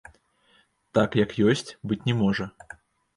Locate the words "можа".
2.23-2.49